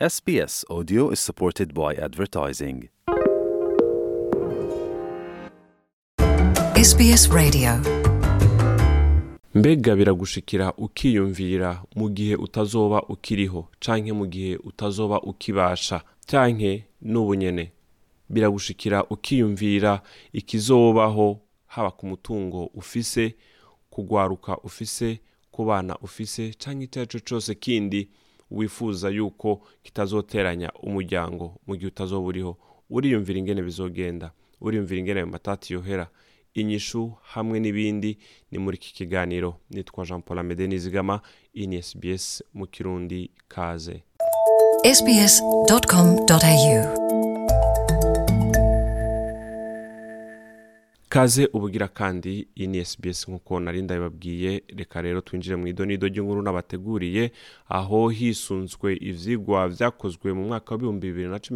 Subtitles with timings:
[0.00, 2.88] SBS Audio is supported by advertising.
[6.76, 7.70] SBS Radio
[9.54, 17.72] mbega biragushikira ukiyumvira mu gihe utazoba ukiriho canke mu gihe utazoba ukibasha canke n'ubu nyene
[18.30, 20.00] biragushikira ukiyumvira
[20.32, 23.34] ikizobaho haba ku mutungo ufise
[23.90, 25.20] kugwaruka ufise
[25.50, 28.08] ku bana ufise canke icyo ari cyo cose kindi
[28.50, 32.56] wifuza yuko kitazoteranya umuryango mu gihe utazoba uriho.
[32.90, 36.08] Uriyumvira ingene bizogenda uriyumvira ingene ayo matati yohera.
[36.54, 38.18] Inyishu hamwe n'ibindi
[38.50, 39.54] ni muri iki kiganiro.
[39.70, 41.20] Nitwa jean paul amede nizigama
[41.54, 44.02] iyi ni sbs mu kirundi kaze.
[44.94, 47.23] Sbs.com.au
[51.14, 54.62] kaze ubugira kandi iyi ni sbs nk'uko nari ndabibabwiye.
[54.76, 57.30] Reka rero twinjire mu idonido ry'inkuru n'abateguriye
[57.68, 60.74] aho hisunzwe ivyigwa vyakozwe mu mwaka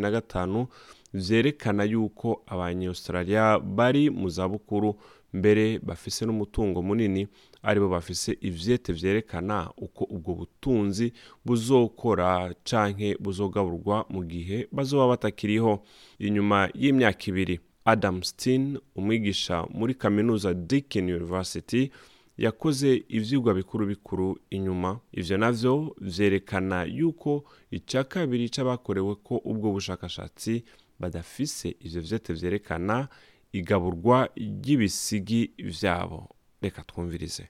[0.00, 0.66] na gatanu
[1.14, 4.98] vyerekana yuko abanyaustralia bari mu zabukuru
[5.32, 7.28] mbere bafise n'umutungo munini
[7.62, 11.12] ari bo bafise ivyete vyerekana uko ubwo butunzi
[11.44, 15.82] buzokora canke buzogaburwa mu gihe bazoba batakiriho.
[16.18, 21.90] Inyuma y'imyaka ibiri adam steen umwigisha muri kaminuza deakin university
[22.38, 25.00] yakoze ivyigwa bikuru bikuru inyuma.
[25.12, 30.64] Ivyo navyo vyerekana yuko ica kabiri c'abakorewe ko ubwo bushakashatsi
[31.00, 33.08] badafise ivyo vyete vyerekana
[33.52, 36.28] igaburwa ry'ibisigi vyabo.
[36.62, 37.48] Reka twumvirize.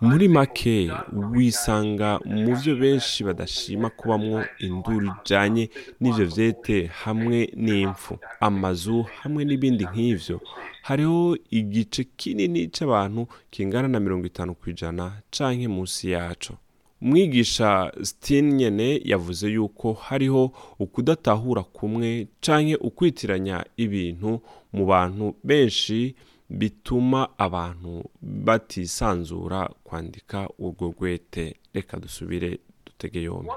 [0.00, 0.90] Muri make
[1.34, 9.84] wisanga mu byo benshi badashima kubamwo induru ijanye n'ivyo vyete hamwe n'impfu amazu hamwe n'ibindi
[9.84, 10.40] nk'ivyo.
[10.82, 16.54] Hariho igice kinini c'abantu kingana na mirongo itanu ku ijana canke munsi yaco.
[17.02, 24.40] Umwigisha stin nyene yavuze yuko hariho ukudatahura kumwe canke ukwitiranya ibintu
[24.72, 26.14] mu bantu benshi
[26.50, 31.56] bituma abantu batisanzura kwandika urwo rwete.
[31.74, 33.50] Reka dusubire dutege yombi.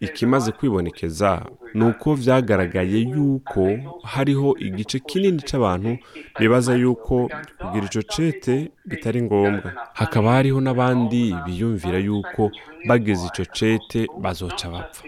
[0.00, 5.98] Ikimaze kwibonekeza ni uko vyagaragaye yuko hariho igice kinini c'abantu
[6.38, 9.72] bibaza yuko kugira ico cete bitari ngombwa.
[9.92, 12.50] Hakaba hariho n'abandi biyumvira yuko
[12.88, 15.04] bageze ico cete bazoca bapfa.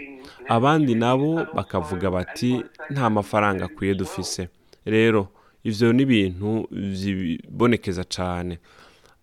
[0.47, 4.49] Abandi nabo bakavuga bati nta mafaranga akwiye dufise.
[4.85, 5.27] Rero
[5.63, 8.59] ivyo ni ibintu vibonekeza cane.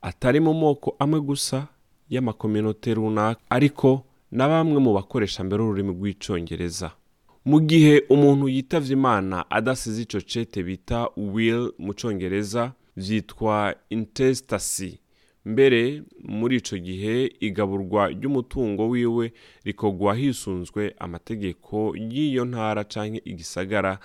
[0.02, 1.66] Atari mu moko amwe gusa
[2.10, 6.90] y'amakominote runaka ariko na bamwe mu bakoresha mbere ururimi rw'icongereza.
[7.44, 14.98] Mu gihe umuntu yitavye imana adasize ico cete bita will mu congereza vyitwa intestacy.
[15.44, 19.32] Mbere muri ico gihe igaburwa ry'umutungo wiwe
[19.64, 23.98] rikogwa hisunzwe amategeko y'iyo ntara canke igisagara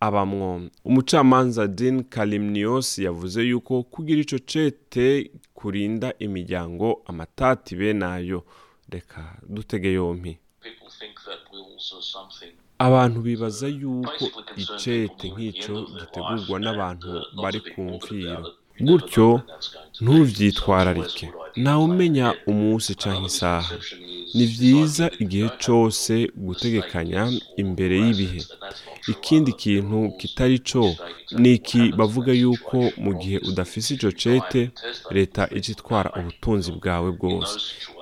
[0.00, 0.62] abamwo.
[0.84, 8.44] Umucamanza Dean Kalimnios yavuze yuko kugira ico cete kurinda imiryango amatati benayo
[8.88, 10.38] reka dutege yompi.
[12.78, 14.24] Abantu bibaza yuko
[14.56, 17.08] icete nk'ico gitegurwa n'abantu
[17.42, 18.46] bari ku mfiro
[18.80, 19.40] gutyo
[20.02, 21.26] ntuvyitwararike
[21.62, 23.74] ntawe umenya umunsi canke isaha.
[24.34, 26.14] Ni vyiza igihe cose
[26.44, 27.22] gutegekanya
[27.62, 28.40] imbere y'ibihe.
[29.12, 30.82] Ikindi kintu kitari co
[31.42, 34.62] ni iki bavuga yuko mu gihe udafise ico cete
[35.16, 37.54] leta ica itwara ubutunzi bwawe bwose.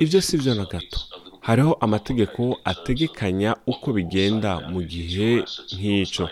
[0.02, 0.98] Ivyo si vyo na gato.
[1.46, 5.30] Hariho amategeko ategekanya uko bigenda mu gihe
[5.76, 6.24] nk'ico.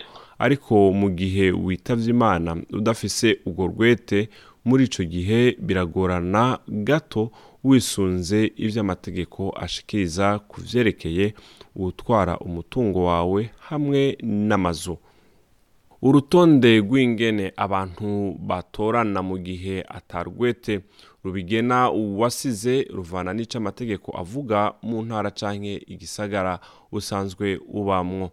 [0.45, 4.29] Ariko mu gihe witavye imana udafise urwo rwete
[4.65, 7.31] muri ico gihe biragorana gato
[7.63, 11.33] wisunze ivyo amategeko ashikiriza ku vyerekeye
[11.75, 14.97] gutwara umutungo wawe hamwe n'amazu.
[16.01, 20.81] Urutonde rw'ingene abantu batorana mu gihe atarwete
[21.23, 26.59] rubigena uwasize ruvana n'ico amategeko avuga mu ntara canke igisagara
[26.91, 28.31] usanzwe ubamwo.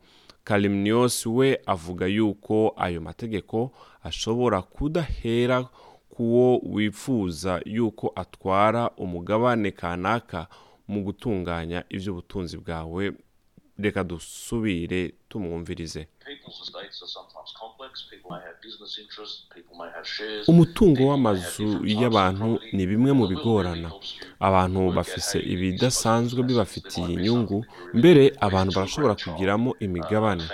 [0.53, 3.71] Kalimnios we avuga yuko ayo mategeko
[4.03, 5.69] ashobora kudahera
[6.09, 10.47] kuwo wifuza yuko atwara umugabane kanaka
[10.89, 13.13] mu gutunganya ivy'ubutunzi bwawe.
[13.79, 16.07] Reka dusubire tumwumvirize
[20.47, 21.69] umutungo w'amazu
[22.01, 23.91] y'abantu ni bimwe mu bigorana.
[24.49, 27.59] abantu bafise ibidasanzwe bibafitiye inyungu.
[27.99, 30.45] mbere abantu barashobora kugiramo imigabane.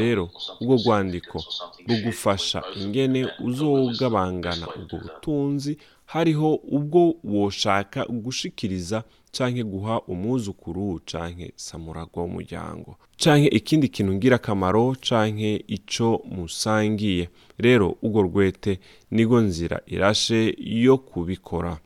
[0.00, 0.24] rero
[0.60, 1.38] ubwo rwandiko
[1.88, 5.72] rugufasha ingene uzogabangana ubwo butunzi
[6.12, 8.98] hariho ubwo woshaka gushikiriza
[9.32, 17.28] canke guha umwuzukuru canke samuragwa w'umuryango canke ikindi kintu ngirakamaro canke ico musangiye.
[17.58, 18.80] Rero urwo rwete
[19.10, 21.78] nigo nzira irashe yo kubikora.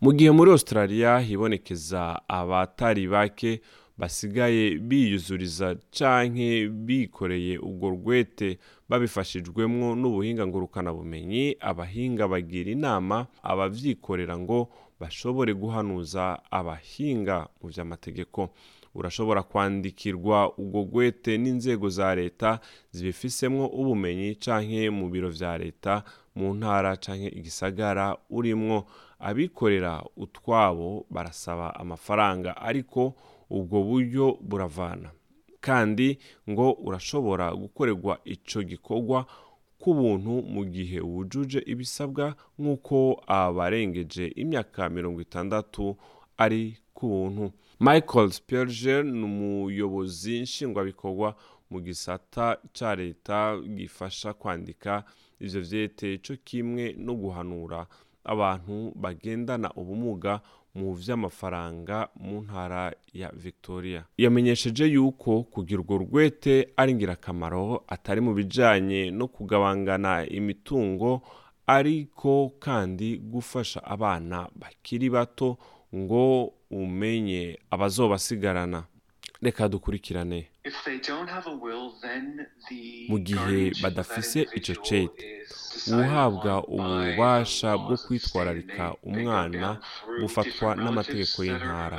[0.00, 3.60] Mu gihe muri australia hibonekeza abatari bake
[3.98, 8.58] basigaye biyuzuriza canke bikoreye urwo rwete
[8.88, 14.68] babifashijwemwo n'ubuhinga ngurukanabumenyi abahinga bagira inama abavyikorera ngo
[15.00, 18.48] bashobore guhanuza abahinga mu vy'amategeko.
[18.96, 22.60] Urashobora kwandikirwa urwo rwete n'inzego za leta
[22.90, 26.02] zibifisemwo ubumenyi canke mu biro vya leta
[26.34, 28.86] mu ntara canke igisagara urimwo.
[29.18, 33.14] Abikorera utwabo barasaba amafaranga ariko
[33.50, 35.10] ubwo buryo buravana.
[35.60, 36.18] Kandi
[36.50, 39.26] ngo urashobora gukorerwa ico gikorwa
[39.80, 45.96] k'ubuntu mu gihe wujuje ibisabwa nk'uko abarengeje imyaka mirongo itandatu
[46.36, 51.34] ari ku buntu michael spelger ni umuyobozi nshingwabikorwa
[51.70, 55.04] mu gisata ca leta gifasha kwandika
[55.40, 57.86] ivyo vyete co kimwe no guhanura
[58.24, 60.40] abantu bagendana ubumuga
[60.76, 64.04] mu vy'amafaranga mu ntara ya victoria.
[64.18, 71.22] Yamenyesheje yuko kugira urwo rwete ari ngirakamaro atari mu bijanye no kugabangana imitungo
[71.66, 75.56] ariko kandi gufasha abana bakiri bato
[75.94, 78.84] ngo umenye abazobasigarana.
[79.42, 80.48] Reka dukurikirane.
[83.08, 85.42] Mu gihe badafise ico cete
[85.92, 89.68] uhabwa ububasha bwo kwitwararika umwana
[90.20, 91.98] bufatwa n'amategeko y'intara.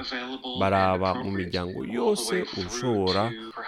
[0.59, 3.23] baraba mu miryango yose ushobora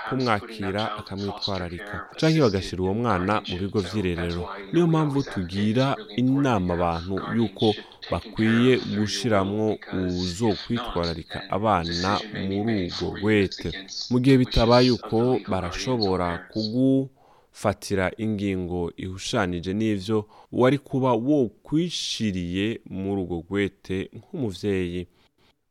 [0.09, 1.95] kumwakira akamwitwararika.
[2.19, 4.43] Canke bagashyira uwo mwana mu bigo vy'irerero.
[4.73, 7.67] Niyo mpamvu tugira inama abantu yuko
[8.11, 9.77] bakwiye gushiramwo
[10.07, 12.11] uzo kwitwararika abana
[12.47, 13.69] muri urwo rwete
[14.11, 17.09] mu gihe bitabaye uko barashobora kugu
[17.51, 20.17] fatira ingingo ihushanije n'ivyo
[20.51, 25.01] wari kuba wokwishiriye muri urwo rwete nk'umuvyeyi.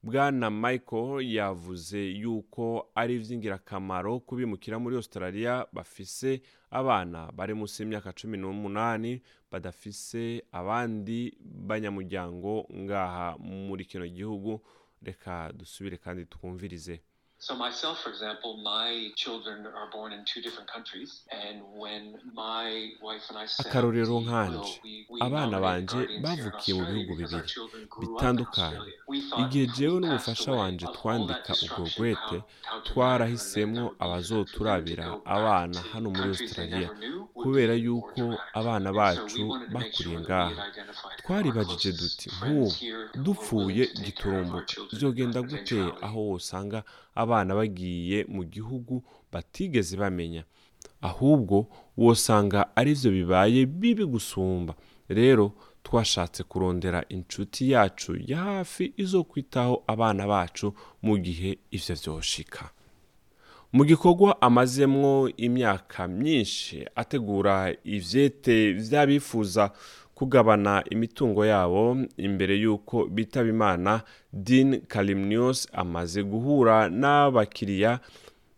[0.03, 8.37] Bwana michael yavuze yuko ari ivy'ingirakamaro kubimukira muri australia bafise abana bari munsi y'imyaka cumi
[8.39, 14.61] n'umunani badafise abandi banyamuryango ngaha muri kino gihugu.
[15.03, 17.01] Reka dusubire kandi twumvirize.
[17.41, 22.91] So myself, for example, my children are born in two different countries, and when my
[23.01, 24.81] wife and I akarorero nkanje
[25.21, 27.51] abana in bavukiye mu bihugu bibiri
[28.01, 28.79] bitandukanye.
[29.43, 31.67] Igihe if we jewe passed n'umufasha that twandika for
[33.55, 36.89] them to abazoturabira abana hano muri australia
[37.35, 39.43] kubera be yuko abana bacu
[39.73, 40.63] bakuriye ngaha.
[41.27, 42.73] closest duti nk'ubu
[43.25, 45.81] dupfuye giturumbuka vyogenda gute?
[46.03, 46.83] aho wosanga
[47.29, 50.45] abana bagiye mu gihugu batigeze bamenya.
[51.01, 51.67] Ahubwo
[51.97, 54.75] wosanga arivyo bibaye bibi gusumba.
[55.09, 55.53] Rero
[55.83, 62.71] twashatse kurondera inshuti yacu ya hafi izo kwitaho abana bacu mu gihe ivyo vyoshika.
[63.73, 69.71] Mu gikorwa amazemwo imyaka myinshi ategura ivyete vy'abifuza
[70.19, 73.93] kugabana imitungo yabo imbere y'uko bitaba imana
[74.33, 78.01] dean kalimnius amaze guhura n'abakiriya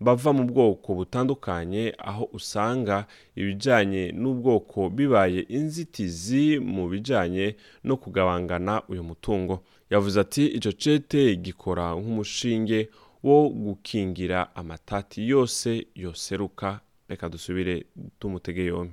[0.01, 2.97] bava mu bwoko butandukanye aho usanga
[3.37, 9.55] ibijyanye n'ubwoko bibaye inzitizi mu bijyanye no kugabangana uyu mutungo.
[9.91, 12.89] Yavuze ati icyo cete gikora nk'umushinge
[13.23, 17.75] wo gukingira amatati yose yoseruka reka dusubire
[18.21, 18.91] tumutege and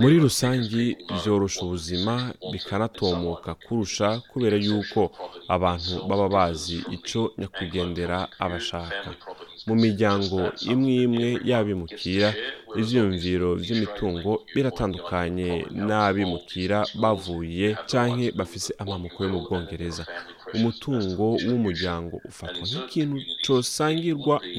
[0.00, 2.14] muri know byorosha ubuzima
[3.54, 3.54] on.
[3.66, 5.00] kurusha kubera yuko
[5.48, 9.10] abantu baba bazi the nyakwigendera abashaka
[9.66, 10.38] mu miryango
[10.72, 12.28] imwe imwe y'abimukira
[12.78, 13.58] Australian view
[14.54, 15.50] biratandukanye
[15.86, 17.96] n'abimukira bavuye to
[18.38, 20.04] bafise amamuko yo mu bwongereza
[20.54, 23.62] umutungo w'umuryango ufatwa nk'ikintu the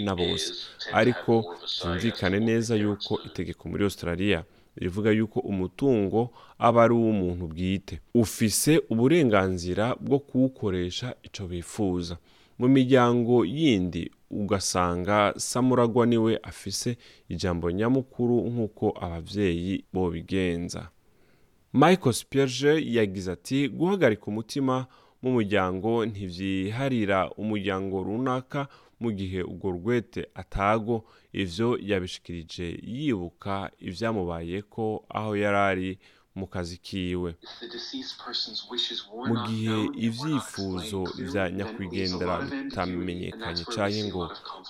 [0.03, 0.53] na bose.
[0.94, 1.34] Ariko
[1.84, 4.44] what neza yuko itegeko muri australia
[4.75, 6.29] rivuga yuko umutungo
[6.60, 8.00] aba ari uw'umuntu bwite.
[8.13, 12.17] Ufise uburenganzira bwo kuwukoresha ico bifuza.
[12.60, 16.98] Mu miryango yindi ugasanga samuragwa ni we afise
[17.29, 20.89] ijambo nyamukuru nk'uko abavyeyi bobigenza.
[21.74, 24.86] Michael spierge yagize ati guhagarika umutima
[25.21, 28.67] mu muryango ntivyiharira umuryango runaka
[29.00, 31.05] mu gihe urwo rwete atago.
[31.33, 35.89] Ivyo yabishikirije yibuka ivyamubayeko aho yari ari
[36.39, 37.36] mu kazi kiwe.
[39.27, 44.24] Mu gihe then we nyakwigendera bitamenyekanye that's where we canke see a ngo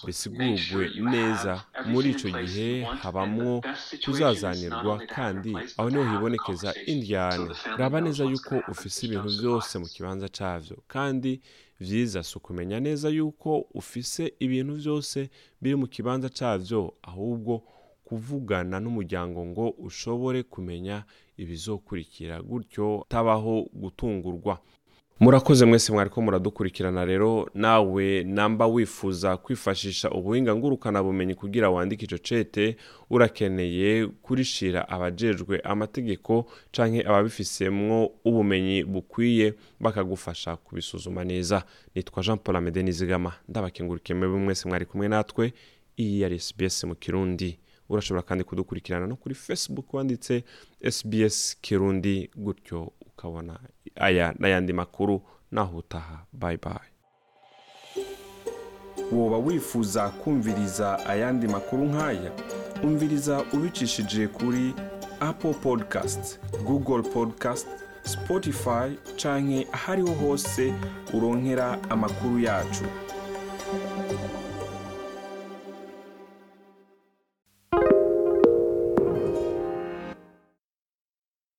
[0.05, 1.53] bisigurwe neza
[1.85, 3.65] muri place gihe not
[4.05, 10.27] kuzazanirwa kandi aho ni ho hibonekeza family raba neza yuko ufise ibintu vyose mu kibanza
[10.29, 11.41] cavyo kandi
[11.79, 15.29] vyiza si ukumenya neza yuko ufise ibintu vyose
[15.61, 17.63] biri mu kibanza cavyo ahubwo
[18.07, 21.03] kuvugana n'umuryango ngo ushobore kumenya
[21.37, 24.59] ibizokurikira gutyo tabaho gutungurwa.
[25.19, 32.77] Murakoze mwese mwariko muradukurikirana rero nawe namba wifuza kwifashisha ubuhinga ngurukanabumenyi kugira wandike ico cete
[33.09, 41.63] urakeneye kurishira abajejwe amategeko canke ababifisemwo ubumenyi bukwiye bakagufasha kubisuzuma neza.
[41.95, 43.33] Nitwa jean paul amede nizigama
[44.39, 45.53] mwese mwari kumwe natwe
[45.99, 47.59] iyi yari sbs mu kirundi.
[47.89, 50.43] Urashobora kandi kudukurikirana no kuri facebook wanditse
[50.91, 53.59] sbs kirundi gutyo ukabona
[53.95, 55.21] aya n'ayandi makuru.
[55.51, 56.91] Naho utaha bye bye.
[59.11, 62.31] Woba wifuza kumviriza ayandi makuru nk'aya
[62.83, 64.73] umviriza ubicishije kuri
[65.19, 67.67] apple podcast google podcast
[68.03, 68.87] spotify
[69.21, 70.73] canke ahariho hose
[71.13, 72.83] uronkera amakuru yacu.